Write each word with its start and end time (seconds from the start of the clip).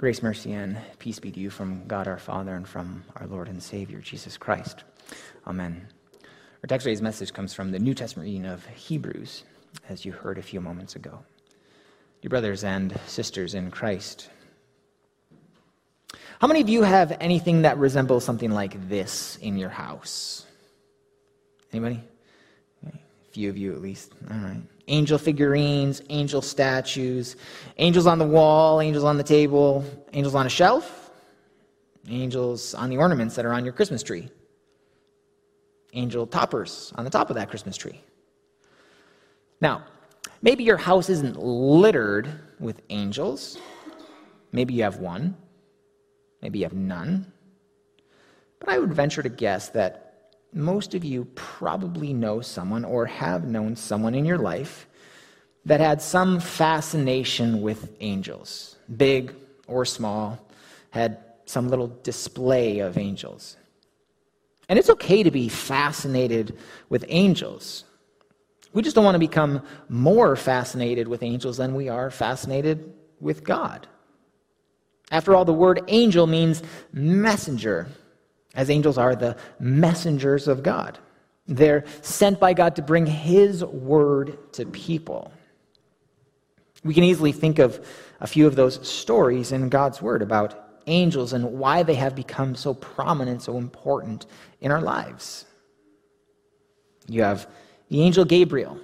Grace, 0.00 0.22
mercy, 0.22 0.54
and 0.54 0.78
peace 0.98 1.18
be 1.18 1.30
to 1.30 1.38
you 1.38 1.50
from 1.50 1.86
God 1.86 2.08
our 2.08 2.16
Father 2.16 2.54
and 2.54 2.66
from 2.66 3.04
our 3.16 3.26
Lord 3.26 3.48
and 3.48 3.62
Savior, 3.62 4.00
Jesus 4.00 4.38
Christ. 4.38 4.82
Amen. 5.46 5.88
Our 6.22 6.68
text 6.68 6.84
today's 6.84 7.02
message 7.02 7.34
comes 7.34 7.52
from 7.52 7.70
the 7.70 7.78
New 7.78 7.92
Testament 7.92 8.24
reading 8.24 8.46
of 8.46 8.64
Hebrews, 8.64 9.42
as 9.90 10.06
you 10.06 10.12
heard 10.12 10.38
a 10.38 10.42
few 10.42 10.58
moments 10.58 10.96
ago. 10.96 11.18
Dear 12.22 12.30
brothers 12.30 12.64
and 12.64 12.98
sisters 13.08 13.54
in 13.54 13.70
Christ, 13.70 14.30
how 16.40 16.46
many 16.46 16.62
of 16.62 16.70
you 16.70 16.80
have 16.80 17.14
anything 17.20 17.60
that 17.60 17.76
resembles 17.76 18.24
something 18.24 18.52
like 18.52 18.88
this 18.88 19.36
in 19.42 19.58
your 19.58 19.68
house? 19.68 20.46
Anybody? 21.74 22.02
A 22.86 22.92
few 23.32 23.50
of 23.50 23.58
you 23.58 23.74
at 23.74 23.82
least. 23.82 24.14
All 24.30 24.38
right 24.38 24.62
angel 24.90 25.16
figurines, 25.16 26.02
angel 26.10 26.42
statues, 26.42 27.36
angels 27.78 28.06
on 28.06 28.18
the 28.18 28.26
wall, 28.26 28.80
angels 28.80 29.04
on 29.04 29.16
the 29.16 29.22
table, 29.22 29.84
angels 30.12 30.34
on 30.34 30.46
a 30.46 30.50
shelf, 30.50 31.10
angels 32.08 32.74
on 32.74 32.90
the 32.90 32.98
ornaments 32.98 33.36
that 33.36 33.46
are 33.46 33.52
on 33.52 33.64
your 33.64 33.72
Christmas 33.72 34.02
tree, 34.02 34.28
angel 35.94 36.26
toppers 36.26 36.92
on 36.96 37.04
the 37.04 37.10
top 37.10 37.30
of 37.30 37.36
that 37.36 37.48
Christmas 37.48 37.76
tree. 37.76 38.00
Now, 39.60 39.84
maybe 40.42 40.64
your 40.64 40.76
house 40.76 41.08
isn't 41.08 41.38
littered 41.38 42.28
with 42.58 42.82
angels. 42.90 43.58
Maybe 44.52 44.74
you 44.74 44.82
have 44.82 44.96
one. 44.96 45.36
Maybe 46.42 46.58
you 46.58 46.64
have 46.64 46.74
none. 46.74 47.32
But 48.58 48.70
I 48.70 48.78
would 48.78 48.92
venture 48.92 49.22
to 49.22 49.28
guess 49.28 49.68
that 49.70 50.09
most 50.52 50.94
of 50.94 51.04
you 51.04 51.26
probably 51.34 52.12
know 52.12 52.40
someone 52.40 52.84
or 52.84 53.06
have 53.06 53.44
known 53.44 53.76
someone 53.76 54.14
in 54.14 54.24
your 54.24 54.38
life 54.38 54.86
that 55.64 55.80
had 55.80 56.00
some 56.00 56.40
fascination 56.40 57.62
with 57.62 57.90
angels, 58.00 58.76
big 58.96 59.34
or 59.66 59.84
small, 59.84 60.38
had 60.90 61.18
some 61.46 61.68
little 61.68 61.88
display 62.02 62.80
of 62.80 62.98
angels. 62.98 63.56
And 64.68 64.78
it's 64.78 64.90
okay 64.90 65.22
to 65.22 65.30
be 65.30 65.48
fascinated 65.48 66.56
with 66.88 67.04
angels. 67.08 67.84
We 68.72 68.82
just 68.82 68.94
don't 68.94 69.04
want 69.04 69.16
to 69.16 69.20
become 69.20 69.62
more 69.88 70.36
fascinated 70.36 71.08
with 71.08 71.22
angels 71.22 71.56
than 71.56 71.74
we 71.74 71.88
are 71.88 72.10
fascinated 72.10 72.92
with 73.20 73.42
God. 73.42 73.88
After 75.10 75.34
all, 75.34 75.44
the 75.44 75.52
word 75.52 75.82
angel 75.88 76.28
means 76.28 76.62
messenger 76.92 77.88
as 78.54 78.70
angels 78.70 78.98
are 78.98 79.14
the 79.14 79.36
messengers 79.58 80.48
of 80.48 80.62
God. 80.62 80.98
They're 81.46 81.84
sent 82.02 82.40
by 82.40 82.52
God 82.52 82.76
to 82.76 82.82
bring 82.82 83.06
His 83.06 83.64
word 83.64 84.52
to 84.54 84.66
people. 84.66 85.32
We 86.84 86.94
can 86.94 87.04
easily 87.04 87.32
think 87.32 87.58
of 87.58 87.84
a 88.20 88.26
few 88.26 88.46
of 88.46 88.56
those 88.56 88.86
stories 88.88 89.52
in 89.52 89.68
God's 89.68 90.00
word 90.00 90.22
about 90.22 90.78
angels 90.86 91.32
and 91.32 91.58
why 91.58 91.82
they 91.82 91.94
have 91.94 92.14
become 92.14 92.54
so 92.54 92.74
prominent, 92.74 93.42
so 93.42 93.58
important 93.58 94.26
in 94.60 94.70
our 94.70 94.80
lives. 94.80 95.44
You 97.06 97.22
have 97.22 97.48
the 97.88 98.02
angel 98.02 98.24
Gabriel, 98.24 98.78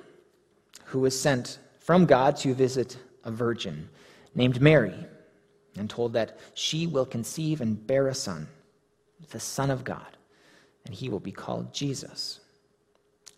who 0.87 1.01
was 1.01 1.19
sent 1.19 1.59
from 1.79 2.07
God 2.07 2.37
to 2.39 2.55
visit 2.55 2.99
a 3.25 3.31
virgin 3.31 3.89
named 4.35 4.61
Mary 4.61 4.95
and 5.77 5.89
told 5.89 6.13
that 6.15 6.39
she 6.55 6.87
will 6.87 7.07
conceive 7.07 7.61
and 7.61 7.87
bear 7.87 8.09
a 8.09 8.15
son 8.15 8.49
the 9.31 9.41
Son 9.41 9.71
of 9.71 9.85
God, 9.85 10.17
and 10.85 10.95
he 10.95 11.09
will 11.09 11.21
be 11.21 11.33
called 11.33 11.73
Jesus. 11.73 12.41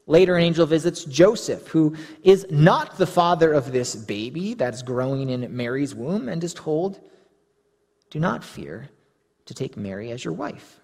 Later, 0.06 0.36
an 0.36 0.42
angel 0.42 0.64
visits 0.64 1.04
Joseph, 1.04 1.68
who 1.68 1.94
is 2.22 2.46
not 2.50 2.96
the 2.96 3.06
father 3.06 3.52
of 3.52 3.72
this 3.72 3.94
baby 3.94 4.54
that's 4.54 4.82
growing 4.82 5.28
in 5.28 5.54
Mary's 5.54 5.94
womb, 5.94 6.28
and 6.28 6.42
is 6.42 6.54
told, 6.54 7.00
Do 8.10 8.18
not 8.18 8.42
fear 8.42 8.88
to 9.44 9.54
take 9.54 9.76
Mary 9.76 10.10
as 10.10 10.24
your 10.24 10.34
wife, 10.34 10.80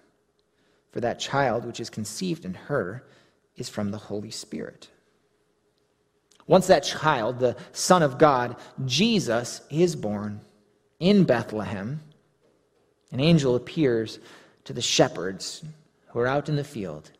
for 0.91 0.99
that 1.01 1.19
child 1.19 1.65
which 1.65 1.79
is 1.79 1.89
conceived 1.89 2.45
in 2.45 2.53
her 2.53 3.07
is 3.55 3.67
from 3.67 3.91
the 3.91 3.97
Holy 3.97 4.31
Spirit. 4.31 4.89
Once 6.47 6.67
that 6.67 6.83
child, 6.83 7.39
the 7.39 7.55
Son 7.71 8.03
of 8.03 8.19
God, 8.19 8.55
Jesus, 8.85 9.61
is 9.71 9.95
born 9.95 10.41
in 10.99 11.23
Bethlehem, 11.23 11.99
an 13.11 13.19
angel 13.19 13.55
appears 13.55 14.19
to 14.65 14.73
the 14.73 14.81
shepherds 14.81 15.63
who 16.07 16.19
are 16.19 16.27
out 16.27 16.49
in 16.49 16.55
the 16.55 16.63
field, 16.63 17.11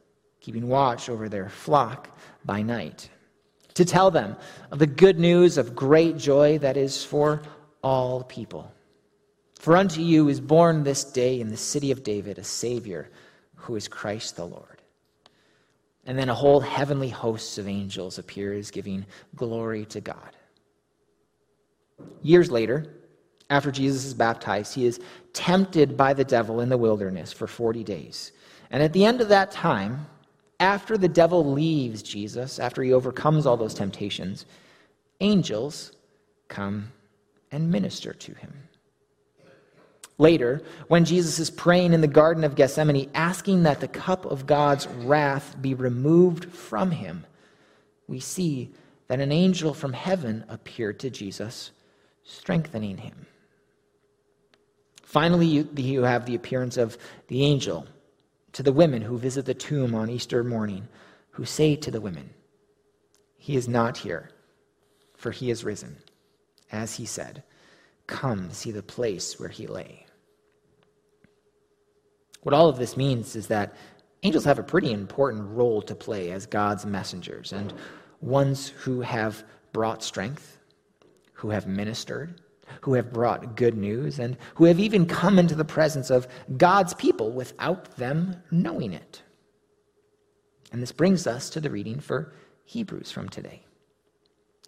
keeping 0.42 0.68
watch 0.68 1.10
over 1.10 1.30
their 1.30 1.50
flock 1.50 2.18
by 2.44 2.62
night, 2.62 3.10
to 3.74 3.86
tell 3.86 4.12
them 4.12 4.36
of 4.72 4.80
the 4.80 4.88
good 4.88 5.20
news 5.20 5.58
of 5.58 5.76
great 5.76 6.18
joy 6.18 6.58
that 6.60 6.78
is 6.78 7.04
for 7.04 7.42
all 7.82 8.24
people. 8.24 8.72
For 9.60 9.78
unto 9.78 10.02
you 10.02 10.28
is 10.28 10.40
born 10.40 10.84
this 10.84 11.04
day 11.04 11.40
in 11.40 11.50
the 11.50 11.58
city 11.58 11.92
of 11.92 12.04
David 12.04 12.38
a 12.38 12.44
Savior 12.44 13.10
who 13.56 13.76
is 13.76 13.88
Christ 13.88 14.36
the 14.36 14.46
Lord. 14.46 14.82
And 16.06 16.18
then 16.18 16.30
a 16.30 16.36
whole 16.36 16.60
heavenly 16.60 17.10
host 17.10 17.58
of 17.58 17.68
angels 17.68 18.20
appears, 18.20 18.70
giving 18.70 19.06
glory 19.36 19.86
to 19.88 20.02
God. 20.02 20.36
Years 22.22 22.52
later, 22.52 22.94
after 23.50 23.72
Jesus 23.72 24.06
is 24.06 24.14
baptized, 24.14 24.74
he 24.74 24.86
is 24.86 25.00
tempted 25.34 25.96
by 25.96 26.14
the 26.14 26.24
devil 26.24 26.62
in 26.62 26.70
the 26.70 26.78
wilderness 26.78 27.32
for 27.32 27.48
40 27.48 27.84
days. 27.84 28.32
And 28.72 28.82
at 28.82 28.94
the 28.94 29.06
end 29.06 29.22
of 29.22 29.30
that 29.30 29.52
time, 29.52 30.08
after 30.60 30.98
the 30.98 31.08
devil 31.08 31.52
leaves 31.52 32.02
Jesus, 32.02 32.60
after 32.60 32.82
he 32.82 32.94
overcomes 32.94 33.46
all 33.46 33.58
those 33.58 33.74
temptations, 33.74 34.46
angels 35.20 35.92
come 36.48 36.92
and 37.52 37.70
minister 37.70 38.14
to 38.14 38.34
him. 38.34 38.54
Later, 40.18 40.62
when 40.88 41.04
Jesus 41.04 41.40
is 41.40 41.50
praying 41.50 41.94
in 41.94 42.00
the 42.00 42.08
Garden 42.08 42.46
of 42.46 42.56
Gethsemane, 42.56 43.10
asking 43.14 43.64
that 43.64 43.82
the 43.82 43.88
cup 43.88 44.26
of 44.26 44.46
God's 44.46 44.88
wrath 44.88 45.58
be 45.62 45.74
removed 45.74 46.46
from 46.46 46.92
him, 46.92 47.26
we 48.08 48.22
see 48.22 48.72
that 49.08 49.20
an 49.20 49.32
angel 49.32 49.74
from 49.74 49.92
heaven 49.94 50.46
appeared 50.48 51.00
to 51.02 51.10
Jesus, 51.10 51.72
strengthening 52.24 52.98
him. 52.98 53.26
Finally, 55.06 55.46
you, 55.46 55.70
you 55.78 56.02
have 56.02 56.26
the 56.26 56.36
appearance 56.36 56.78
of 56.78 56.98
the 57.28 57.44
angel 57.44 57.88
to 58.52 58.64
the 58.64 58.74
women 58.74 59.04
who 59.04 59.18
visit 59.18 59.46
the 59.46 59.54
tomb 59.54 59.94
on 59.94 60.10
Easter 60.10 60.44
morning, 60.44 60.88
who 61.30 61.46
say 61.46 61.76
to 61.76 61.92
the 61.92 62.02
women, 62.02 62.32
He 63.38 63.56
is 63.56 63.68
not 63.68 63.98
here, 63.98 64.32
for 65.16 65.32
he 65.32 65.52
is 65.52 65.64
risen. 65.64 65.98
As 66.72 66.96
he 66.96 67.06
said, 67.06 67.44
Come 68.08 68.50
see 68.50 68.72
the 68.72 68.84
place 68.84 69.40
where 69.40 69.50
he 69.50 69.68
lay. 69.68 70.08
What 72.42 72.56
all 72.56 72.68
of 72.68 72.78
this 72.78 72.98
means 72.98 73.36
is 73.36 73.48
that 73.48 73.76
angels 74.24 74.46
have 74.46 74.60
a 74.60 74.64
pretty 74.64 74.92
important 74.92 75.48
role 75.52 75.84
to 75.84 75.96
play 75.96 76.32
as 76.32 76.48
God's 76.48 76.86
messengers 76.86 77.54
and 77.54 77.74
ones 78.22 78.70
who 78.70 79.02
have 79.02 79.44
brought 79.72 80.04
strength, 80.04 80.58
who 81.34 81.52
have 81.52 81.68
ministered, 81.68 82.42
who 82.82 82.94
have 82.94 83.14
brought 83.14 83.56
good 83.56 83.76
news, 83.76 84.20
and 84.20 84.38
who 84.56 84.66
have 84.66 84.80
even 84.80 85.06
come 85.06 85.40
into 85.40 85.56
the 85.56 85.66
presence 85.66 86.10
of 86.10 86.28
God's 86.58 86.94
people 86.94 87.32
without 87.32 87.96
them 87.98 88.42
knowing 88.52 88.94
it. 88.94 89.22
And 90.72 90.82
this 90.82 90.92
brings 90.92 91.28
us 91.28 91.50
to 91.52 91.62
the 91.62 91.70
reading 91.70 92.00
for 92.00 92.34
Hebrews 92.66 93.12
from 93.12 93.30
today, 93.30 93.62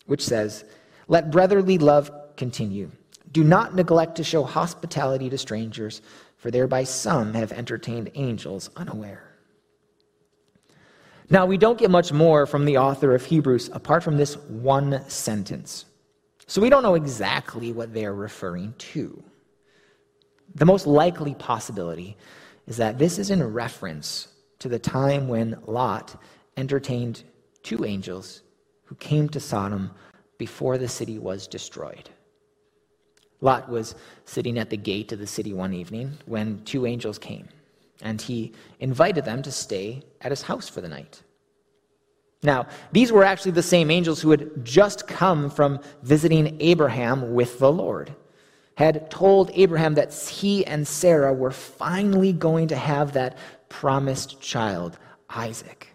which 0.05 0.23
says, 0.23 0.63
Let 1.07 1.31
brotherly 1.31 1.77
love 1.77 2.11
continue. 2.37 2.91
Do 3.31 3.43
not 3.43 3.75
neglect 3.75 4.15
to 4.15 4.23
show 4.23 4.43
hospitality 4.43 5.29
to 5.29 5.37
strangers, 5.37 6.01
for 6.37 6.51
thereby 6.51 6.83
some 6.85 7.33
have 7.33 7.51
entertained 7.51 8.11
angels 8.15 8.69
unaware. 8.75 9.27
Now, 11.29 11.45
we 11.45 11.57
don't 11.57 11.77
get 11.77 11.91
much 11.91 12.13
more 12.13 12.45
from 12.45 12.63
the 12.63 12.77
author 12.77 13.13
of 13.13 13.25
Hebrews 13.25 13.69
apart 13.73 14.01
from 14.01 14.15
this 14.15 14.37
one 14.37 15.03
sentence. 15.09 15.85
So 16.47 16.61
we 16.61 16.69
don't 16.69 16.83
know 16.83 16.95
exactly 16.95 17.73
what 17.73 17.93
they're 17.93 18.13
referring 18.13 18.73
to. 18.77 19.21
The 20.55 20.65
most 20.65 20.87
likely 20.87 21.35
possibility 21.35 22.17
is 22.67 22.77
that 22.77 22.97
this 22.97 23.19
is 23.19 23.29
in 23.29 23.43
reference 23.43 24.29
to 24.59 24.69
the 24.69 24.79
time 24.79 25.27
when 25.27 25.59
Lot 25.65 26.21
entertained 26.55 27.23
two 27.63 27.85
angels 27.85 28.41
who 28.85 28.95
came 28.95 29.27
to 29.29 29.39
Sodom 29.41 29.91
before 30.37 30.77
the 30.77 30.87
city 30.87 31.19
was 31.19 31.47
destroyed. 31.47 32.09
Lot 33.41 33.69
was 33.69 33.95
sitting 34.25 34.57
at 34.57 34.69
the 34.69 34.77
gate 34.77 35.11
of 35.11 35.19
the 35.19 35.27
city 35.27 35.53
one 35.53 35.73
evening 35.73 36.17
when 36.25 36.63
two 36.63 36.85
angels 36.85 37.19
came, 37.19 37.47
and 38.01 38.21
he 38.21 38.53
invited 38.79 39.25
them 39.25 39.41
to 39.43 39.51
stay 39.51 40.01
at 40.21 40.31
his 40.31 40.41
house 40.41 40.69
for 40.69 40.81
the 40.81 40.87
night. 40.87 41.21
Now, 42.47 42.67
these 42.93 43.11
were 43.11 43.25
actually 43.25 43.51
the 43.51 43.61
same 43.61 43.91
angels 43.91 44.21
who 44.21 44.31
had 44.31 44.63
just 44.63 45.05
come 45.05 45.49
from 45.49 45.81
visiting 46.01 46.55
Abraham 46.61 47.33
with 47.33 47.59
the 47.59 47.71
Lord, 47.71 48.15
had 48.75 49.11
told 49.11 49.51
Abraham 49.53 49.95
that 49.95 50.13
he 50.13 50.65
and 50.65 50.87
Sarah 50.87 51.33
were 51.33 51.51
finally 51.51 52.31
going 52.31 52.69
to 52.69 52.77
have 52.77 53.11
that 53.13 53.37
promised 53.67 54.39
child, 54.39 54.97
Isaac. 55.29 55.89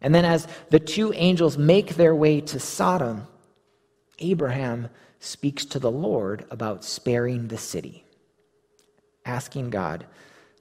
And 0.00 0.14
then, 0.14 0.24
as 0.24 0.46
the 0.70 0.78
two 0.78 1.12
angels 1.14 1.58
make 1.58 1.96
their 1.96 2.14
way 2.14 2.40
to 2.42 2.60
Sodom, 2.60 3.26
Abraham 4.20 4.88
speaks 5.18 5.64
to 5.64 5.80
the 5.80 5.90
Lord 5.90 6.44
about 6.50 6.84
sparing 6.84 7.48
the 7.48 7.58
city. 7.58 8.04
asking 9.24 9.70
God 9.70 10.06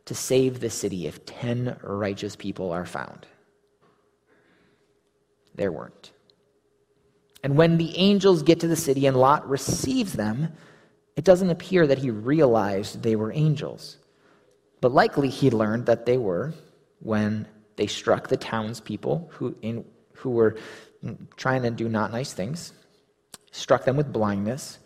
to 0.06 0.16
save 0.16 0.60
the 0.60 0.70
city 0.70 1.08
if 1.08 1.26
10 1.26 1.78
righteous 1.84 2.36
people 2.36 2.72
are 2.72 2.86
found. 2.86 3.28
There 5.56 5.72
weren't. 5.72 6.12
And 7.44 7.58
when 7.58 7.78
the 7.78 7.98
angels 7.98 8.44
get 8.44 8.60
to 8.60 8.68
the 8.68 8.76
city 8.76 9.08
and 9.08 9.18
Lot 9.18 9.50
receives 9.50 10.14
them, 10.14 10.54
it 11.16 11.24
doesn't 11.24 11.50
appear 11.50 11.88
that 11.88 11.98
he 11.98 12.12
realized 12.12 13.02
they 13.02 13.16
were 13.16 13.32
angels. 13.34 13.98
But 14.80 14.92
likely 14.92 15.30
he 15.30 15.50
learned 15.50 15.86
that 15.88 16.06
they 16.06 16.18
were 16.18 16.54
when 17.00 17.48
they 17.76 17.88
struck 17.88 18.28
the 18.28 18.38
townspeople 18.38 19.30
who, 19.34 19.56
in, 19.62 19.86
who 20.14 20.32
were 20.32 20.58
trying 21.36 21.64
to 21.64 21.72
do 21.72 21.90
not 21.90 22.12
nice 22.12 22.34
things, 22.34 22.74
struck 23.52 23.86
them 23.86 23.98
with 23.98 24.14
blindness. 24.14 24.80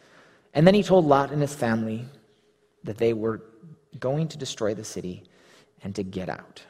And 0.53 0.65
then 0.65 0.73
he 0.73 0.83
told 0.83 1.05
Lot 1.05 1.31
and 1.31 1.41
his 1.41 1.53
family 1.53 2.05
that 2.83 2.97
they 2.97 3.13
were 3.13 3.43
going 3.99 4.27
to 4.29 4.37
destroy 4.37 4.73
the 4.73 4.83
city 4.83 5.23
and 5.83 5.93
to 5.95 6.03
get 6.03 6.29
out. 6.29 6.63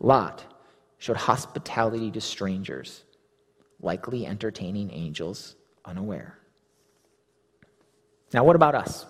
Lot 0.00 0.44
showed 1.06 1.16
hospitality 1.16 2.10
to 2.10 2.20
strangers, 2.20 3.04
likely 3.80 4.26
entertaining 4.26 4.90
angels 4.90 5.54
unaware. 5.84 6.36
Now, 8.34 8.42
what 8.42 8.56
about 8.56 8.74
us? 8.74 9.06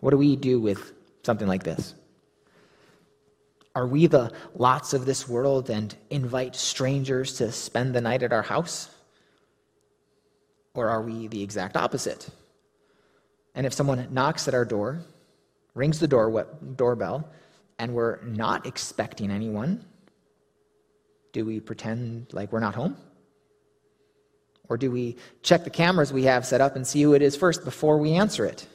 What 0.00 0.12
do 0.12 0.16
we 0.16 0.36
do 0.36 0.58
with 0.58 0.94
something 1.22 1.46
like 1.46 1.64
this? 1.64 1.94
Are 3.74 3.86
we 3.86 4.06
the 4.06 4.32
lots 4.54 4.94
of 4.94 5.04
this 5.04 5.28
world 5.28 5.68
and 5.68 5.94
invite 6.08 6.56
strangers 6.56 7.34
to 7.34 7.52
spend 7.52 7.94
the 7.94 8.00
night 8.00 8.22
at 8.22 8.32
our 8.32 8.40
house? 8.40 8.88
Or 10.72 10.88
are 10.88 11.02
we 11.02 11.26
the 11.26 11.42
exact 11.42 11.76
opposite? 11.76 12.26
And 13.54 13.66
if 13.66 13.74
someone 13.74 14.08
knocks 14.10 14.48
at 14.48 14.54
our 14.54 14.64
door, 14.64 15.02
rings 15.74 16.00
the 16.00 16.08
door, 16.08 16.46
doorbell, 16.76 17.28
and 17.78 17.92
we're 17.92 18.22
not 18.22 18.64
expecting 18.64 19.30
anyone, 19.30 19.84
do 21.32 21.44
we 21.44 21.60
pretend 21.60 22.32
like 22.32 22.52
we're 22.52 22.60
not 22.60 22.74
home? 22.74 22.96
Or 24.68 24.76
do 24.76 24.90
we 24.90 25.16
check 25.42 25.64
the 25.64 25.70
cameras 25.70 26.12
we 26.12 26.24
have 26.24 26.46
set 26.46 26.60
up 26.60 26.76
and 26.76 26.86
see 26.86 27.02
who 27.02 27.14
it 27.14 27.22
is 27.22 27.36
first 27.36 27.64
before 27.64 27.98
we 27.98 28.12
answer 28.12 28.44
it? 28.44 28.66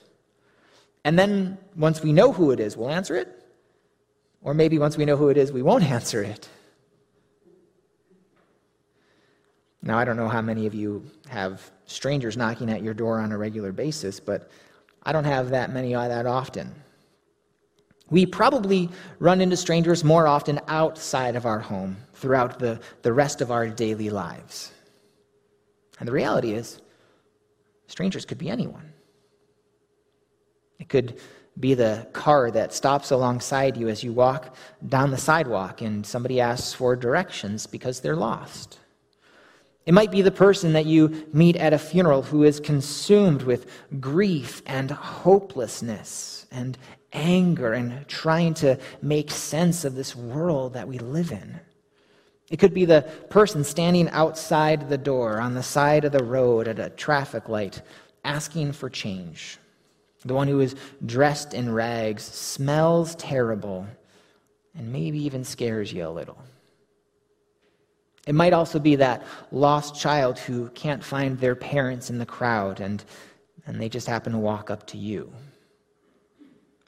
And 1.05 1.17
then 1.17 1.57
once 1.75 2.01
we 2.01 2.11
know 2.11 2.33
who 2.33 2.51
it 2.51 2.59
is, 2.59 2.75
we'll 2.75 2.89
answer 2.89 3.15
it? 3.15 3.29
Or 4.41 4.53
maybe 4.53 4.77
once 4.77 4.97
we 4.97 5.05
know 5.05 5.15
who 5.15 5.29
it 5.29 5.37
is, 5.37 5.51
we 5.51 5.61
won't 5.61 5.83
answer 5.89 6.21
it. 6.21 6.49
Now, 9.81 9.99
I 9.99 10.03
don't 10.03 10.17
know 10.17 10.27
how 10.27 10.41
many 10.41 10.65
of 10.65 10.73
you 10.73 11.05
have 11.29 11.71
strangers 11.85 12.35
knocking 12.35 12.71
at 12.71 12.81
your 12.81 12.95
door 12.95 13.19
on 13.19 13.31
a 13.31 13.37
regular 13.37 13.71
basis, 13.71 14.19
but 14.19 14.49
I 15.03 15.11
don't 15.11 15.25
have 15.25 15.49
that 15.51 15.71
many 15.71 15.93
that 15.93 16.25
often. 16.25 16.73
We 18.09 18.25
probably 18.25 18.89
run 19.19 19.41
into 19.41 19.57
strangers 19.57 20.03
more 20.03 20.27
often 20.27 20.59
outside 20.67 21.35
of 21.35 21.45
our 21.45 21.59
home 21.59 21.97
throughout 22.13 22.59
the, 22.59 22.79
the 23.01 23.11
rest 23.11 23.41
of 23.41 23.51
our 23.51 23.67
daily 23.67 24.09
lives. 24.09 24.71
And 25.99 26.07
the 26.07 26.13
reality 26.13 26.53
is, 26.53 26.81
strangers 27.87 28.25
could 28.25 28.37
be 28.37 28.49
anyone. 28.49 28.93
It 30.79 30.89
could 30.89 31.19
be 31.59 31.73
the 31.73 32.07
car 32.11 32.51
that 32.51 32.73
stops 32.73 33.11
alongside 33.11 33.77
you 33.77 33.87
as 33.87 34.03
you 34.03 34.11
walk 34.11 34.55
down 34.87 35.11
the 35.11 35.17
sidewalk 35.17 35.81
and 35.81 36.05
somebody 36.05 36.41
asks 36.41 36.73
for 36.73 36.95
directions 36.95 37.65
because 37.65 38.01
they're 38.01 38.15
lost. 38.15 38.79
It 39.85 39.93
might 39.93 40.11
be 40.11 40.21
the 40.21 40.31
person 40.31 40.73
that 40.73 40.85
you 40.85 41.27
meet 41.31 41.55
at 41.55 41.71
a 41.71 41.77
funeral 41.77 42.23
who 42.23 42.43
is 42.43 42.59
consumed 42.59 43.43
with 43.43 43.67
grief 43.99 44.63
and 44.65 44.89
hopelessness 44.91 46.47
and 46.51 46.77
anger 47.15 47.73
and 47.73 48.07
trying 48.07 48.53
to 48.55 48.77
make 49.01 49.31
sense 49.31 49.85
of 49.85 49.95
this 49.95 50.15
world 50.15 50.73
that 50.73 50.87
we 50.87 50.99
live 50.99 51.31
in. 51.31 51.59
It 52.51 52.57
could 52.57 52.73
be 52.73 52.85
the 52.85 53.01
person 53.29 53.63
standing 53.63 54.09
outside 54.09 54.87
the 54.87 54.97
door 54.97 55.39
on 55.39 55.55
the 55.55 55.63
side 55.63 56.05
of 56.05 56.11
the 56.11 56.23
road 56.23 56.67
at 56.67 56.77
a 56.77 56.91
traffic 56.91 57.49
light 57.49 57.81
asking 58.23 58.73
for 58.73 58.89
change. 58.89 59.57
The 60.25 60.33
one 60.33 60.47
who 60.47 60.59
is 60.59 60.75
dressed 61.05 61.53
in 61.53 61.71
rags, 61.71 62.23
smells 62.23 63.15
terrible, 63.15 63.87
and 64.75 64.91
maybe 64.91 65.23
even 65.23 65.43
scares 65.43 65.93
you 65.93 66.07
a 66.07 66.09
little. 66.09 66.37
It 68.27 68.33
might 68.33 68.53
also 68.53 68.79
be 68.79 68.95
that 68.95 69.23
lost 69.51 69.99
child 69.99 70.39
who 70.39 70.69
can't 70.69 71.03
find 71.03 71.39
their 71.39 71.55
parents 71.55 72.09
in 72.09 72.17
the 72.17 72.25
crowd 72.25 72.79
and, 72.79 73.03
and 73.67 73.79
they 73.79 73.87
just 73.87 74.07
happen 74.07 74.33
to 74.33 74.39
walk 74.39 74.71
up 74.71 74.87
to 74.87 74.97
you. 74.97 75.31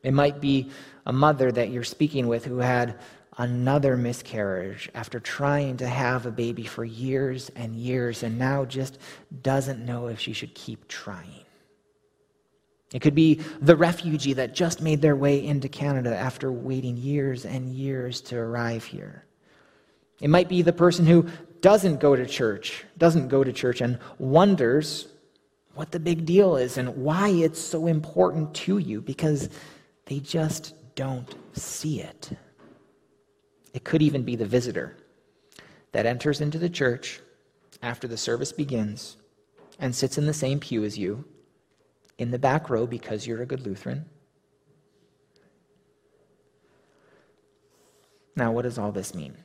It 0.08 0.14
might 0.14 0.40
be 0.40 0.70
a 1.06 1.12
mother 1.12 1.52
that 1.52 1.70
you're 1.70 1.84
speaking 1.84 2.28
with 2.28 2.46
who 2.46 2.60
had 2.60 2.96
another 3.38 3.98
miscarriage 3.98 4.90
after 4.96 5.20
trying 5.20 5.76
to 5.78 5.88
have 5.88 6.26
a 6.26 6.32
baby 6.32 6.64
for 6.64 6.86
years 6.86 7.52
and 7.58 7.76
years 7.76 8.24
and 8.24 8.40
now 8.40 8.64
just 8.64 9.00
doesn't 9.42 9.86
know 9.86 10.08
if 10.08 10.18
she 10.18 10.32
should 10.32 10.56
keep 10.56 10.88
trying. 10.88 11.44
It 12.94 13.02
could 13.02 13.16
be 13.16 13.42
the 13.60 13.76
refugee 13.76 14.32
that 14.32 14.56
just 14.56 14.82
made 14.82 15.02
their 15.02 15.18
way 15.18 15.46
into 15.46 15.68
Canada 15.68 16.16
after 16.16 16.54
waiting 16.54 16.96
years 16.96 17.46
and 17.46 17.76
years 17.76 18.22
to 18.22 18.38
arrive 18.38 18.86
here. 18.86 19.26
It 20.22 20.30
might 20.30 20.48
be 20.48 20.62
the 20.62 20.72
person 20.72 21.06
who 21.06 21.28
doesn't 21.60 22.00
go 22.00 22.16
to 22.16 22.26
church, 22.26 22.86
doesn't 22.98 23.28
go 23.28 23.44
to 23.44 23.52
church 23.52 23.82
and 23.82 24.00
wonders 24.20 25.10
what 25.76 25.92
the 25.92 26.00
big 26.00 26.26
deal 26.26 26.56
is 26.56 26.78
and 26.78 26.96
why 26.96 27.28
it's 27.28 27.60
so 27.60 27.88
important 27.88 28.54
to 28.54 28.78
you 28.78 29.02
because 29.02 29.50
they 30.08 30.20
just 30.20 30.74
don't 30.96 31.36
see 31.54 32.02
it. 32.02 32.32
It 33.74 33.84
could 33.84 34.02
even 34.02 34.24
be 34.24 34.36
the 34.36 34.46
visitor 34.46 34.98
that 35.92 36.06
enters 36.06 36.42
into 36.42 36.58
the 36.58 36.70
church 36.70 37.20
after 37.82 38.08
the 38.08 38.18
service 38.18 38.52
begins 38.52 39.18
and 39.80 39.94
sits 39.94 40.18
in 40.18 40.26
the 40.26 40.34
same 40.34 40.60
pew 40.60 40.84
as 40.84 40.98
you 40.98 41.24
in 42.18 42.32
the 42.32 42.40
back 42.40 42.70
row 42.70 42.88
because 42.88 43.28
you're 43.28 43.42
a 43.42 43.46
good 43.46 43.66
Lutheran. 43.66 44.06
Now, 48.36 48.52
what 48.52 48.64
does 48.64 48.78
all 48.78 48.92
this 48.92 49.14
mean? 49.14 49.36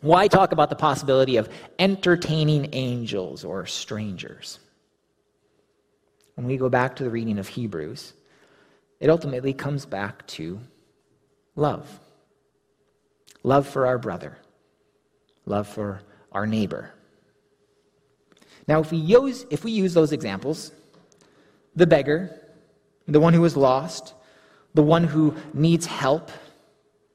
Why 0.00 0.28
talk 0.28 0.52
about 0.52 0.70
the 0.70 0.76
possibility 0.76 1.36
of 1.36 1.48
entertaining 1.78 2.68
angels 2.72 3.44
or 3.44 3.66
strangers? 3.66 4.60
When 6.36 6.46
we 6.46 6.56
go 6.56 6.68
back 6.68 6.94
to 6.96 7.04
the 7.04 7.10
reading 7.10 7.38
of 7.38 7.48
Hebrews, 7.48 8.12
it 9.00 9.10
ultimately 9.10 9.52
comes 9.52 9.86
back 9.86 10.26
to 10.26 10.60
love 11.56 12.00
love 13.42 13.66
for 13.66 13.86
our 13.86 13.98
brother, 13.98 14.36
love 15.46 15.66
for 15.66 16.02
our 16.32 16.46
neighbor. 16.46 16.92
Now, 18.66 18.80
if 18.80 18.90
we 18.90 18.98
use, 18.98 19.46
if 19.50 19.64
we 19.64 19.70
use 19.72 19.94
those 19.94 20.12
examples, 20.12 20.72
the 21.74 21.86
beggar, 21.86 22.38
the 23.06 23.20
one 23.20 23.32
who 23.32 23.44
is 23.44 23.56
lost, 23.56 24.14
the 24.74 24.82
one 24.82 25.04
who 25.04 25.34
needs 25.54 25.86
help, 25.86 26.30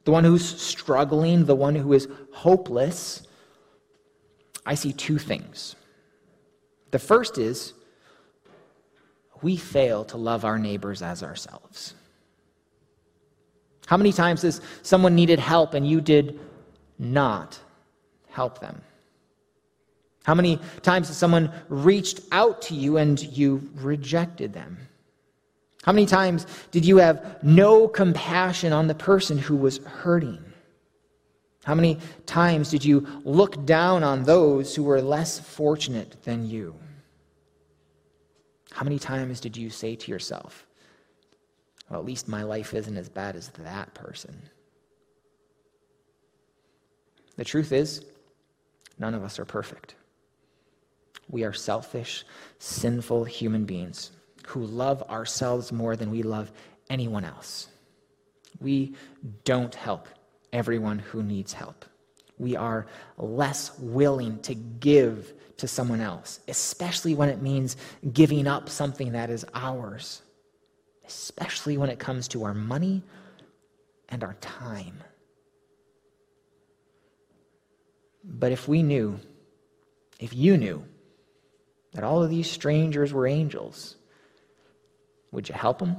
the 0.05 0.11
one 0.11 0.23
who's 0.23 0.43
struggling, 0.43 1.45
the 1.45 1.55
one 1.55 1.75
who 1.75 1.93
is 1.93 2.07
hopeless, 2.33 3.27
I 4.65 4.75
see 4.75 4.93
two 4.93 5.19
things. 5.19 5.75
The 6.91 6.99
first 6.99 7.37
is 7.37 7.73
we 9.43 9.57
fail 9.57 10.05
to 10.05 10.17
love 10.17 10.45
our 10.45 10.57
neighbors 10.57 11.01
as 11.01 11.21
ourselves. 11.21 11.93
How 13.85 13.97
many 13.97 14.13
times 14.13 14.41
has 14.43 14.61
someone 14.81 15.13
needed 15.13 15.39
help 15.39 15.73
and 15.73 15.87
you 15.87 16.01
did 16.01 16.39
not 16.97 17.59
help 18.29 18.59
them? 18.59 18.81
How 20.23 20.33
many 20.33 20.59
times 20.81 21.09
has 21.09 21.17
someone 21.17 21.51
reached 21.67 22.21
out 22.31 22.61
to 22.63 22.75
you 22.75 22.97
and 22.97 23.21
you 23.21 23.69
rejected 23.75 24.53
them? 24.53 24.77
How 25.83 25.91
many 25.91 26.05
times 26.05 26.47
did 26.71 26.85
you 26.85 26.97
have 26.97 27.43
no 27.43 27.89
compassion 27.89 28.71
on 28.71 28.87
the 28.87 28.95
person 28.95 29.37
who 29.37 29.57
was 29.57 29.79
hurting? 29.79 30.39
How 31.65 31.75
many 31.75 31.99
times 32.25 32.69
did 32.69 32.85
you 32.85 33.05
look 33.25 33.65
down 33.65 34.01
on 34.03 34.23
those 34.23 34.75
who 34.75 34.83
were 34.83 35.01
less 35.01 35.39
fortunate 35.39 36.23
than 36.23 36.47
you? 36.49 36.75
How 38.73 38.83
many 38.83 38.97
times 38.97 39.39
did 39.39 39.55
you 39.55 39.69
say 39.69 39.95
to 39.95 40.11
yourself, 40.11 40.65
well, 41.89 41.99
at 41.99 42.05
least 42.07 42.27
my 42.27 42.41
life 42.41 42.73
isn't 42.73 42.97
as 42.97 43.07
bad 43.07 43.35
as 43.35 43.49
that 43.49 43.93
person? 43.93 44.49
The 47.37 47.43
truth 47.43 47.71
is, 47.71 48.03
none 48.97 49.13
of 49.13 49.23
us 49.23 49.37
are 49.37 49.45
perfect. 49.45 49.93
We 51.29 51.43
are 51.43 51.53
selfish, 51.53 52.25
sinful 52.57 53.25
human 53.25 53.65
beings 53.65 54.09
who 54.47 54.65
love 54.65 55.03
ourselves 55.03 55.71
more 55.71 55.95
than 55.95 56.09
we 56.09 56.23
love 56.23 56.51
anyone 56.89 57.25
else. 57.25 57.67
We 58.59 58.95
don't 59.43 59.75
help 59.75 60.07
everyone 60.51 60.97
who 60.97 61.21
needs 61.21 61.53
help. 61.53 61.85
We 62.37 62.55
are 62.55 62.87
less 63.17 63.77
willing 63.79 64.39
to 64.41 64.55
give 64.55 65.33
to 65.57 65.67
someone 65.67 66.01
else, 66.01 66.39
especially 66.47 67.15
when 67.15 67.29
it 67.29 67.41
means 67.41 67.77
giving 68.11 68.47
up 68.47 68.69
something 68.69 69.13
that 69.13 69.29
is 69.29 69.45
ours. 69.53 70.21
especially 71.05 71.77
when 71.77 71.89
it 71.89 71.99
comes 71.99 72.27
to 72.29 72.43
our 72.43 72.53
money 72.53 73.03
and 74.09 74.23
our 74.23 74.35
time. 74.35 75.03
But 78.23 78.51
if 78.51 78.67
we 78.67 78.83
knew, 78.83 79.19
if 80.19 80.33
you 80.33 80.57
knew, 80.57 80.83
that 81.93 82.03
all 82.03 82.23
of 82.23 82.29
these 82.29 82.49
strangers 82.49 83.13
were 83.13 83.27
angels, 83.27 83.95
would 85.31 85.49
you 85.49 85.55
help 85.55 85.79
them? 85.79 85.97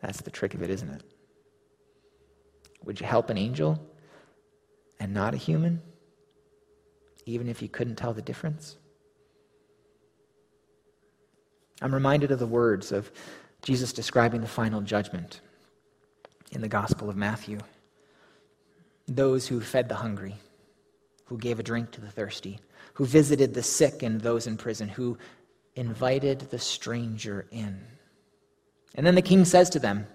That's 0.00 0.20
the 0.22 0.30
trick 0.30 0.54
of 0.54 0.62
it, 0.62 0.70
isn't 0.70 0.90
it? 0.90 1.02
Would 2.86 3.00
you 3.00 3.06
help 3.06 3.30
an 3.30 3.36
angel 3.36 3.84
and 5.00 5.12
not 5.12 5.34
a 5.34 5.36
human, 5.36 5.82
even 7.26 7.48
if 7.48 7.60
you 7.60 7.68
couldn't 7.68 7.96
tell 7.96 8.14
the 8.14 8.22
difference? 8.22 8.76
I'm 11.82 11.92
reminded 11.92 12.30
of 12.30 12.38
the 12.38 12.46
words 12.46 12.92
of 12.92 13.10
Jesus 13.60 13.92
describing 13.92 14.40
the 14.40 14.46
final 14.46 14.80
judgment 14.80 15.40
in 16.52 16.60
the 16.60 16.68
Gospel 16.68 17.10
of 17.10 17.16
Matthew. 17.16 17.58
Those 19.08 19.48
who 19.48 19.60
fed 19.60 19.88
the 19.88 19.96
hungry, 19.96 20.36
who 21.24 21.38
gave 21.38 21.58
a 21.58 21.64
drink 21.64 21.90
to 21.90 22.00
the 22.00 22.10
thirsty, 22.10 22.60
who 22.94 23.04
visited 23.04 23.52
the 23.52 23.62
sick 23.64 24.04
and 24.04 24.20
those 24.20 24.46
in 24.46 24.56
prison, 24.56 24.88
who 24.88 25.18
invited 25.74 26.40
the 26.50 26.58
stranger 26.58 27.46
in. 27.50 27.84
And 28.94 29.04
then 29.04 29.16
the 29.16 29.22
king 29.22 29.44
says 29.44 29.68
to 29.70 29.80
them, 29.80 30.06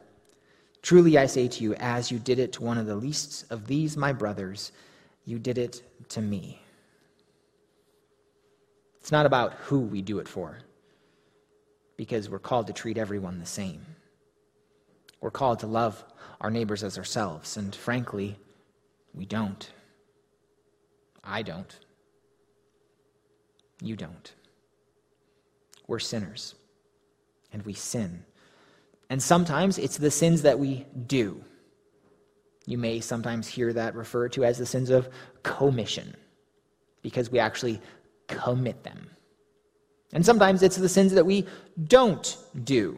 Truly 0.81 1.17
I 1.17 1.27
say 1.27 1.47
to 1.47 1.63
you, 1.63 1.75
as 1.75 2.11
you 2.11 2.19
did 2.19 2.39
it 2.39 2.53
to 2.53 2.63
one 2.63 2.77
of 2.77 2.87
the 2.87 2.95
least 2.95 3.45
of 3.51 3.67
these 3.67 3.95
my 3.95 4.13
brothers, 4.13 4.71
you 5.25 5.37
did 5.37 5.57
it 5.57 5.83
to 6.09 6.21
me. 6.21 6.61
It's 8.99 9.11
not 9.11 9.25
about 9.25 9.53
who 9.53 9.79
we 9.79 10.01
do 10.01 10.19
it 10.19 10.27
for 10.27 10.59
because 11.97 12.29
we're 12.29 12.39
called 12.39 12.67
to 12.67 12.73
treat 12.73 12.97
everyone 12.97 13.39
the 13.39 13.45
same. 13.45 13.85
We're 15.19 15.29
called 15.29 15.59
to 15.59 15.67
love 15.67 16.03
our 16.39 16.49
neighbors 16.49 16.83
as 16.83 16.97
ourselves, 16.97 17.57
and 17.57 17.75
frankly, 17.75 18.39
we 19.13 19.25
don't. 19.25 19.69
I 21.23 21.43
don't. 21.43 21.75
You 23.81 23.95
don't. 23.95 24.33
We're 25.87 25.99
sinners, 25.99 26.55
and 27.53 27.61
we 27.63 27.73
sin. 27.73 28.25
And 29.11 29.21
sometimes 29.21 29.77
it's 29.77 29.97
the 29.97 30.09
sins 30.09 30.43
that 30.43 30.57
we 30.57 30.85
do. 31.05 31.43
You 32.65 32.77
may 32.77 33.01
sometimes 33.01 33.45
hear 33.45 33.73
that 33.73 33.93
referred 33.93 34.31
to 34.31 34.45
as 34.45 34.57
the 34.57 34.65
sins 34.65 34.89
of 34.89 35.09
commission, 35.43 36.15
because 37.01 37.29
we 37.29 37.37
actually 37.37 37.81
commit 38.29 38.85
them. 38.85 39.09
And 40.13 40.25
sometimes 40.25 40.63
it's 40.63 40.77
the 40.77 40.87
sins 40.87 41.11
that 41.11 41.25
we 41.25 41.45
don't 41.89 42.37
do. 42.63 42.97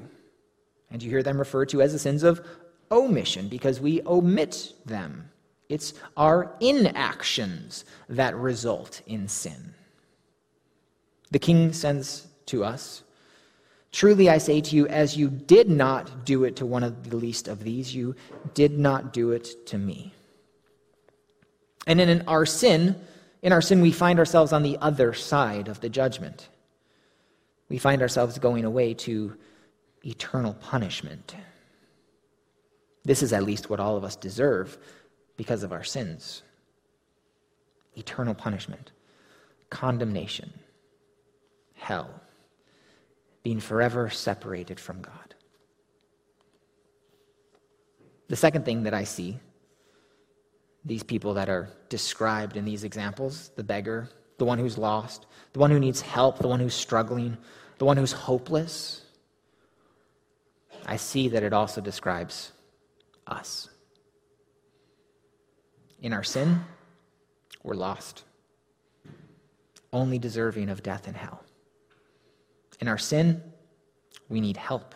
And 0.92 1.02
you 1.02 1.10
hear 1.10 1.24
them 1.24 1.40
referred 1.40 1.70
to 1.70 1.82
as 1.82 1.94
the 1.94 2.00
sins 2.00 2.22
of 2.22 2.46
omission 2.92 3.48
because 3.48 3.82
we 3.82 4.04
omit 4.06 4.74
them. 4.86 5.32
It's 5.68 5.96
our 6.16 6.56
inactions 6.60 7.86
that 8.08 8.36
result 8.36 9.02
in 9.08 9.28
sin. 9.28 9.74
The 11.32 11.40
king 11.40 11.74
sends 11.74 12.28
to 12.46 12.64
us 12.64 13.02
Truly 13.94 14.30
I 14.30 14.40
say 14.40 14.60
to 14.60 14.76
you, 14.76 14.88
as 14.88 15.16
you 15.16 15.30
did 15.30 15.70
not 15.70 16.26
do 16.26 16.44
it 16.44 16.58
to 16.58 16.66
one 16.66 16.84
of 16.84 17.10
the 17.10 17.16
least 17.16 17.48
of 17.48 17.64
these, 17.64 17.96
you 17.96 18.16
did 18.54 18.78
not 18.78 19.14
do 19.14 19.32
it 19.32 19.66
to 19.68 19.78
me. 19.78 20.14
And 21.88 22.02
in 22.02 22.28
our 22.28 22.46
sin, 22.46 23.00
in 23.42 23.54
our 23.54 23.62
sin, 23.62 23.80
we 23.80 23.92
find 23.94 24.20
ourselves 24.20 24.52
on 24.52 24.64
the 24.64 24.78
other 24.82 25.14
side 25.14 25.70
of 25.70 25.80
the 25.80 25.90
judgment 25.90 26.50
we 27.74 27.80
find 27.80 28.04
ourselves 28.04 28.38
going 28.38 28.66
away 28.66 28.94
to 28.94 29.36
eternal 30.06 30.54
punishment. 30.54 31.36
This 33.04 33.24
is 33.24 33.34
at 33.34 33.42
least 33.42 33.68
what 33.68 33.80
all 33.80 33.98
of 33.98 34.04
us 34.04 34.16
deserve 34.16 34.78
because 35.38 35.64
of 35.64 35.72
our 35.72 35.84
sins 35.84 36.44
eternal 37.96 38.36
punishment, 38.36 38.92
condemnation, 39.72 40.54
hell, 41.76 42.10
being 43.44 43.60
forever 43.60 44.10
separated 44.10 44.80
from 44.80 45.02
God. 45.02 45.36
The 48.30 48.36
second 48.36 48.66
thing 48.66 48.84
that 48.84 48.94
I 48.94 49.04
see, 49.04 49.40
these 50.86 51.04
people 51.04 51.36
that 51.36 51.50
are 51.50 51.70
described 51.90 52.58
in 52.58 52.66
these 52.66 52.84
examples 52.84 53.52
the 53.56 53.64
beggar, 53.64 54.10
the 54.38 54.46
one 54.46 54.58
who's 54.58 54.78
lost, 54.78 55.28
the 55.52 55.60
one 55.60 55.72
who 55.72 55.80
needs 55.80 56.02
help, 56.02 56.40
the 56.40 56.48
one 56.48 56.60
who's 56.60 56.74
struggling, 56.74 57.38
the 57.78 57.86
one 57.86 57.98
who's 57.98 58.12
hopeless, 58.12 59.02
I 60.86 60.96
see 60.96 61.30
that 61.30 61.44
it 61.44 61.54
also 61.54 61.82
describes 61.82 62.52
us. 63.28 63.70
In 66.02 66.12
our 66.12 66.24
sin, 66.24 66.66
we're 67.62 67.76
lost, 67.76 68.24
only 69.94 70.20
deserving 70.20 70.70
of 70.70 70.84
death 70.84 71.08
and 71.08 71.16
hell. 71.16 71.43
In 72.84 72.90
our 72.90 72.98
sin, 72.98 73.42
we 74.28 74.42
need 74.42 74.58
help 74.58 74.94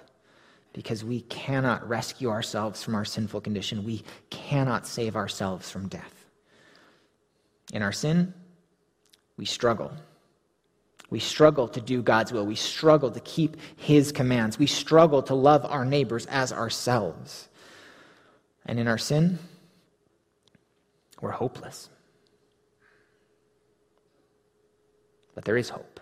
because 0.73 1.05
we 1.05 1.21
cannot 1.21 1.87
rescue 1.87 2.29
ourselves 2.29 2.83
from 2.83 2.95
our 2.95 3.05
sinful 3.05 3.39
condition. 3.39 3.85
We 3.85 4.03
cannot 4.29 4.85
save 4.85 5.15
ourselves 5.15 5.71
from 5.71 5.87
death. 5.87 6.25
In 7.71 7.81
our 7.81 7.93
sin, 7.93 8.33
we 9.37 9.45
struggle 9.45 9.93
we 11.09 11.19
struggle 11.19 11.69
to 11.69 11.79
do 11.79 12.01
God's 12.01 12.33
will. 12.33 12.45
We 12.45 12.55
struggle 12.55 13.09
to 13.11 13.21
keep 13.21 13.55
His 13.77 14.11
commands. 14.11 14.59
We 14.59 14.67
struggle 14.67 15.23
to 15.23 15.35
love 15.35 15.63
our 15.63 15.85
neighbors 15.85 16.25
as 16.25 16.51
ourselves. 16.51 17.47
And 18.65 18.77
in 18.77 18.89
our 18.89 18.97
sin, 18.97 19.39
we're 21.21 21.31
hopeless. 21.31 21.89
But 25.33 25.45
there 25.45 25.55
is 25.55 25.69
hope. 25.69 26.01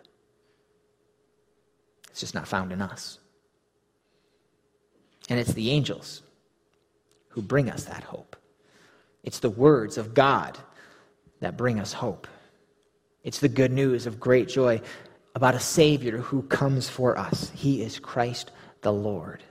It's 2.16 2.22
just 2.22 2.34
not 2.34 2.48
found 2.48 2.72
in 2.72 2.82
us. 2.82 3.20
And 5.28 5.38
it's 5.38 5.52
the 5.52 5.72
angels 5.72 6.22
who 7.28 7.42
bring 7.42 7.70
us 7.70 7.84
that 7.84 8.06
hope. 8.06 8.38
It's 9.26 9.40
the 9.40 9.50
words 9.50 9.98
of 9.98 10.14
God 10.14 10.58
that 11.42 11.58
bring 11.58 11.78
us 11.78 11.92
hope. 11.92 12.30
It's 13.26 13.42
the 13.42 13.50
good 13.50 13.74
news 13.74 14.06
of 14.08 14.18
great 14.18 14.48
joy 14.48 14.80
about 15.36 15.56
a 15.56 15.60
Savior 15.60 16.20
who 16.20 16.44
comes 16.44 16.88
for 16.88 17.18
us. 17.18 17.52
He 17.54 17.82
is 17.82 18.00
Christ 18.00 18.52
the 18.80 18.94
Lord. 18.94 19.44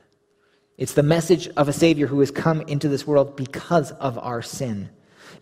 It's 0.78 0.94
the 0.94 1.02
message 1.02 1.48
of 1.58 1.68
a 1.68 1.72
Savior 1.74 2.06
who 2.06 2.20
has 2.20 2.30
come 2.30 2.62
into 2.62 2.88
this 2.88 3.06
world 3.06 3.36
because 3.36 3.90
of 3.92 4.18
our 4.18 4.40
sin, 4.40 4.88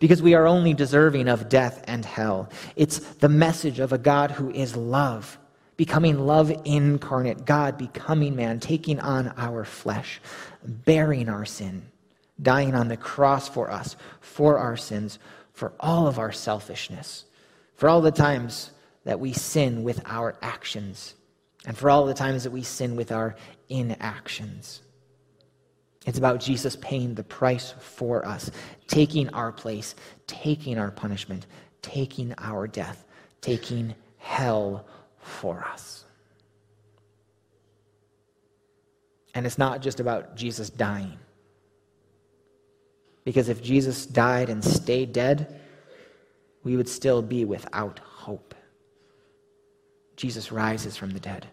because 0.01 0.21
we 0.21 0.35
are 0.35 0.49
only 0.49 0.75
deserving 0.75 1.29
of 1.29 1.49
death 1.49 1.85
and 1.87 2.05
hell. 2.05 2.51
It's 2.75 2.99
the 2.99 3.29
message 3.29 3.79
of 3.79 3.93
a 3.93 3.99
God 3.99 4.33
who 4.33 4.51
is 4.51 4.75
love, 4.75 5.39
becoming 5.85 6.19
love 6.27 6.53
incarnate, 6.65 7.45
God 7.45 7.77
becoming 7.77 8.37
man, 8.37 8.61
taking 8.61 9.01
on 9.01 9.33
our 9.37 9.65
flesh, 9.65 10.21
bearing 10.63 11.29
our 11.29 11.45
sin, 11.45 11.83
dying 12.41 12.75
on 12.75 12.89
the 12.89 12.97
cross 12.97 13.49
for 13.49 13.71
us, 13.71 13.97
for 14.21 14.59
our 14.59 14.77
sins, 14.77 15.19
for 15.53 15.73
all 15.81 16.07
of 16.07 16.19
our 16.19 16.33
selfishness 16.33 17.25
for 17.83 17.89
all 17.89 18.01
the 18.01 18.13
times 18.13 18.71
that 19.03 19.19
we 19.19 19.33
sin 19.33 19.83
with 19.83 20.01
our 20.07 20.37
actions, 20.41 21.17
and 21.67 21.77
for 21.77 21.91
all 21.91 22.07
the 22.07 22.15
times 22.15 22.45
that 22.45 22.53
we 22.53 22.63
sin 22.63 22.95
with 22.95 23.11
our 23.11 23.35
inactions. 23.69 24.83
It's 26.07 26.19
about 26.19 26.39
Jesus 26.39 26.77
paying 26.77 27.17
the 27.17 27.25
price 27.25 27.75
for 27.81 28.25
us, 28.25 28.53
taking 28.87 29.29
our 29.31 29.51
place, 29.51 29.97
taking 30.29 30.79
our 30.79 30.93
punishment, 30.93 31.49
taking 31.83 32.33
our 32.39 32.69
death, 32.69 33.05
taking 33.41 33.97
hell 34.19 34.87
for 35.23 35.65
us. 35.65 36.05
And 39.35 39.47
it's 39.47 39.59
not 39.59 39.81
just 39.81 39.99
about 39.99 40.37
Jesus 40.37 40.69
dying. 40.69 41.19
Because 43.25 43.49
if 43.49 43.63
Jesus 43.63 44.05
died 44.05 44.51
and 44.51 44.63
stayed 44.63 45.13
dead, 45.13 45.61
we 46.65 46.77
would 46.77 46.89
still 46.89 47.23
be 47.23 47.45
without 47.45 47.99
hope. 48.01 48.55
Jesus 50.17 50.53
rises 50.53 50.97
from 50.97 51.11
the 51.11 51.21
dead, 51.21 51.47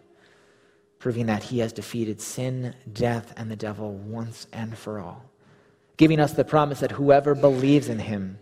proving 0.98 1.26
that 1.26 1.42
he 1.42 1.60
has 1.60 1.72
defeated 1.72 2.20
sin, 2.20 2.74
death, 2.92 3.32
and 3.36 3.50
the 3.50 3.56
devil 3.56 3.94
once 3.94 4.46
and 4.52 4.76
for 4.76 5.00
all, 5.00 5.24
giving 5.96 6.20
us 6.20 6.34
the 6.34 6.44
promise 6.44 6.80
that 6.80 6.92
whoever 6.92 7.34
believes 7.34 7.88
in 7.88 7.98
him 7.98 8.38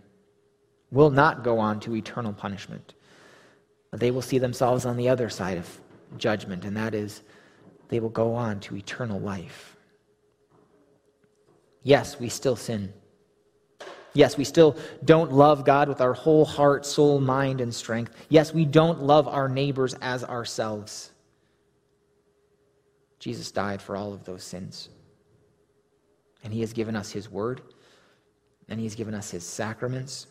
will 0.91 1.09
not 1.09 1.43
go 1.43 1.59
on 1.59 1.79
to 1.79 1.95
eternal 1.95 2.33
punishment, 2.33 2.93
they 3.91 4.11
will 4.11 4.21
see 4.21 4.37
themselves 4.37 4.85
on 4.85 4.97
the 4.97 5.09
other 5.09 5.29
side 5.29 5.57
of 5.57 5.81
judgment, 6.17 6.65
and 6.65 6.77
that 6.77 6.93
is, 6.93 7.21
they 7.87 7.99
will 7.99 8.09
go 8.09 8.35
on 8.35 8.59
to 8.61 8.75
eternal 8.75 9.19
life. 9.19 9.75
Yes, 11.83 12.19
we 12.19 12.29
still 12.29 12.55
sin. 12.55 12.93
Yes, 14.13 14.37
we 14.37 14.43
still 14.43 14.75
don't 15.05 15.31
love 15.31 15.65
God 15.65 15.87
with 15.87 16.01
our 16.01 16.13
whole 16.13 16.45
heart, 16.45 16.85
soul, 16.85 17.19
mind, 17.19 17.61
and 17.61 17.73
strength. 17.73 18.13
Yes, 18.29 18.53
we 18.53 18.65
don't 18.65 19.01
love 19.01 19.27
our 19.27 19.47
neighbors 19.47 19.95
as 20.01 20.23
ourselves. 20.23 21.11
Jesus 23.19 23.51
died 23.51 23.81
for 23.81 23.95
all 23.95 24.13
of 24.13 24.23
those 24.23 24.43
sins. 24.43 24.89
And 26.43 26.53
he 26.53 26.61
has 26.61 26.73
given 26.73 26.95
us 26.95 27.11
his 27.11 27.29
word, 27.29 27.61
and 28.67 28.79
he 28.79 28.85
has 28.85 28.95
given 28.95 29.13
us 29.13 29.29
his 29.29 29.45
sacraments, 29.45 30.27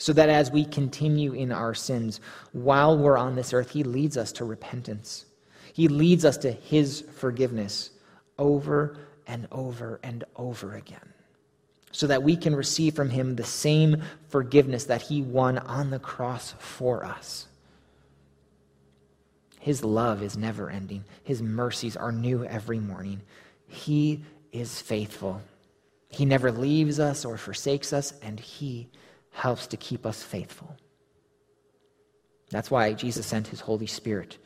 so 0.00 0.14
that 0.14 0.30
as 0.30 0.50
we 0.50 0.64
continue 0.64 1.34
in 1.34 1.52
our 1.52 1.74
sins 1.74 2.20
while 2.52 2.96
we're 2.96 3.18
on 3.18 3.34
this 3.34 3.52
earth, 3.52 3.70
he 3.70 3.84
leads 3.84 4.16
us 4.16 4.32
to 4.32 4.46
repentance. 4.46 5.26
He 5.74 5.88
leads 5.88 6.24
us 6.24 6.38
to 6.38 6.50
his 6.50 7.02
forgiveness 7.02 7.90
over 8.38 8.96
and 9.26 9.46
over 9.52 10.00
and 10.02 10.24
over 10.36 10.74
again, 10.74 11.12
so 11.92 12.06
that 12.06 12.22
we 12.22 12.34
can 12.34 12.56
receive 12.56 12.94
from 12.94 13.10
him 13.10 13.36
the 13.36 13.44
same 13.44 14.02
forgiveness 14.30 14.84
that 14.84 15.02
he 15.02 15.20
won 15.20 15.58
on 15.58 15.90
the 15.90 15.98
cross 15.98 16.54
for 16.58 17.04
us. 17.04 17.46
His 19.60 19.84
love 19.84 20.22
is 20.22 20.38
never 20.38 20.70
ending. 20.70 21.04
His 21.24 21.42
mercies 21.42 21.94
are 21.94 22.10
new 22.10 22.42
every 22.46 22.80
morning. 22.80 23.20
He 23.66 24.24
is 24.50 24.80
faithful. 24.80 25.42
He 26.08 26.24
never 26.24 26.50
leaves 26.50 26.98
us 26.98 27.26
or 27.26 27.36
forsakes 27.36 27.92
us, 27.92 28.14
and 28.22 28.40
He 28.40 28.88
helps 29.30 29.66
to 29.68 29.76
keep 29.76 30.06
us 30.06 30.22
faithful. 30.22 30.76
That's 32.50 32.70
why 32.70 32.92
Jesus 32.92 33.26
sent 33.26 33.46
His 33.46 33.60
Holy 33.60 33.86
Spirit 33.86 34.38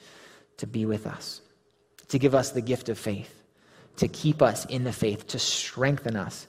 to 0.58 0.66
be 0.66 0.86
with 0.86 1.06
us, 1.06 1.40
to 2.08 2.18
give 2.18 2.34
us 2.34 2.50
the 2.50 2.60
gift 2.60 2.88
of 2.88 2.98
faith, 2.98 3.42
to 3.96 4.08
keep 4.08 4.42
us 4.42 4.64
in 4.66 4.84
the 4.84 4.92
faith, 4.92 5.26
to 5.28 5.38
strengthen 5.38 6.16
us, 6.16 6.46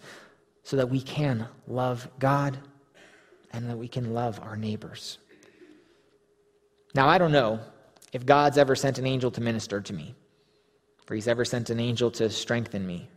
so 0.64 0.78
that 0.78 0.90
we 0.90 1.02
can 1.02 1.48
love 1.68 2.08
God 2.20 2.58
and 3.54 3.70
that 3.70 3.78
we 3.78 3.88
can 3.88 4.14
love 4.14 4.40
our 4.42 4.58
neighbors. 4.58 5.18
Now, 6.94 7.08
I 7.08 7.18
don't 7.18 7.32
know 7.32 7.60
if 8.12 8.26
God's 8.26 8.58
ever 8.58 8.76
sent 8.76 9.00
an 9.00 9.06
angel 9.06 9.32
to 9.32 9.42
minister 9.42 9.80
to 9.80 9.94
me, 9.94 10.16
or 11.10 11.16
He's 11.16 11.28
ever 11.28 11.46
sent 11.46 11.70
an 11.70 11.80
angel 11.80 12.12
to 12.12 12.30
strengthen 12.30 12.86
me, 12.86 13.08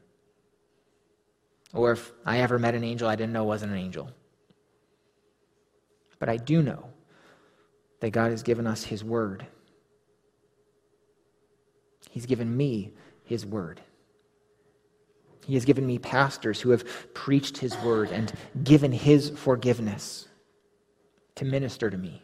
or 1.73 1.93
if 1.93 2.13
I 2.25 2.39
ever 2.39 2.59
met 2.59 2.75
an 2.75 2.85
angel 2.85 3.09
I 3.09 3.17
didn't 3.17 3.33
know 3.33 3.45
wasn't 3.45 3.73
an 3.73 3.79
angel. 3.79 4.11
But 6.19 6.29
I 6.29 6.37
do 6.37 6.63
know 6.63 6.91
that 8.01 8.11
God 8.11 8.31
has 8.31 8.43
given 8.43 8.67
us 8.67 8.85
His 8.85 9.05
Word. 9.05 9.47
He's 12.11 12.27
given 12.27 12.57
me 12.57 12.93
His 13.25 13.45
Word. 13.45 13.81
He 15.47 15.55
has 15.55 15.65
given 15.65 15.87
me 15.87 15.99
pastors 15.99 16.61
who 16.61 16.71
have 16.71 17.15
preached 17.15 17.59
His 17.59 17.77
Word 17.79 18.11
and 18.11 18.33
given 18.65 18.93
His 18.93 19.31
forgiveness 19.31 20.29
to 21.37 21.45
minister 21.45 21.89
to 21.89 21.97
me. 21.97 22.23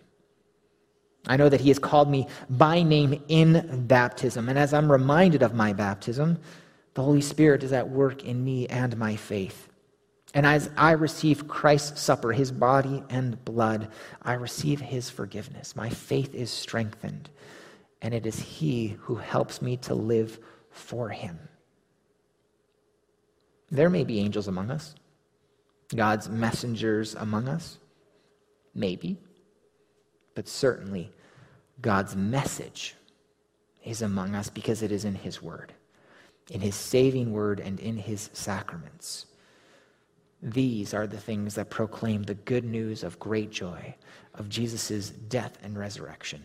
I 1.26 1.36
know 1.36 1.48
that 1.48 1.60
He 1.60 1.68
has 1.68 1.78
called 1.78 2.10
me 2.10 2.26
by 2.50 2.82
name 2.82 3.22
in 3.28 3.86
baptism. 3.86 4.48
And 4.48 4.58
as 4.58 4.74
I'm 4.74 4.92
reminded 4.92 5.42
of 5.42 5.54
my 5.54 5.72
baptism, 5.72 6.38
the 6.94 7.02
Holy 7.02 7.22
Spirit 7.22 7.62
is 7.62 7.72
at 7.72 7.88
work 7.88 8.24
in 8.24 8.44
me 8.44 8.66
and 8.66 8.96
my 8.96 9.16
faith. 9.16 9.68
And 10.34 10.44
as 10.44 10.68
I 10.76 10.92
receive 10.92 11.48
Christ's 11.48 12.00
supper, 12.00 12.32
his 12.32 12.50
body 12.50 13.04
and 13.08 13.42
blood, 13.44 13.88
I 14.20 14.34
receive 14.34 14.80
his 14.80 15.08
forgiveness. 15.08 15.76
My 15.76 15.88
faith 15.88 16.34
is 16.34 16.50
strengthened, 16.50 17.30
and 18.02 18.12
it 18.12 18.26
is 18.26 18.38
he 18.40 18.96
who 19.00 19.14
helps 19.14 19.62
me 19.62 19.76
to 19.78 19.94
live 19.94 20.38
for 20.70 21.08
him. 21.08 21.38
There 23.70 23.90
may 23.90 24.04
be 24.04 24.18
angels 24.18 24.48
among 24.48 24.70
us, 24.70 24.94
God's 25.94 26.28
messengers 26.28 27.14
among 27.14 27.48
us, 27.48 27.78
maybe 28.74 29.18
but 30.34 30.48
certainly 30.48 31.12
God's 31.80 32.16
message 32.16 32.94
is 33.84 34.02
among 34.02 34.34
us 34.34 34.48
because 34.48 34.82
it 34.82 34.90
is 34.90 35.04
in 35.04 35.14
His 35.14 35.42
Word, 35.42 35.72
in 36.50 36.60
His 36.60 36.74
saving 36.74 37.32
Word, 37.32 37.60
and 37.60 37.78
in 37.80 37.96
His 37.96 38.30
sacraments. 38.32 39.26
These 40.44 40.92
are 40.92 41.06
the 41.06 41.18
things 41.18 41.54
that 41.54 41.70
proclaim 41.70 42.22
the 42.22 42.34
good 42.34 42.64
news 42.64 43.02
of 43.02 43.18
great 43.18 43.50
joy 43.50 43.94
of 44.34 44.50
Jesus' 44.50 45.08
death 45.08 45.58
and 45.62 45.78
resurrection 45.78 46.42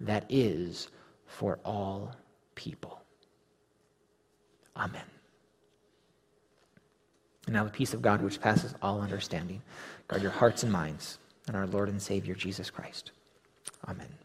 that 0.00 0.24
is 0.28 0.88
for 1.26 1.58
all 1.64 2.14
people. 2.54 3.00
Amen. 4.76 5.02
And 7.46 7.54
now 7.54 7.64
the 7.64 7.70
peace 7.70 7.92
of 7.92 8.02
God, 8.02 8.22
which 8.22 8.40
passes 8.40 8.72
all 8.80 9.00
understanding, 9.00 9.62
guard 10.06 10.22
your 10.22 10.30
hearts 10.30 10.62
and 10.62 10.70
minds 10.70 11.18
and 11.48 11.56
our 11.56 11.66
Lord 11.66 11.88
and 11.88 12.00
Savior 12.00 12.34
Jesus 12.34 12.70
Christ. 12.70 13.10
Amen. 13.88 14.23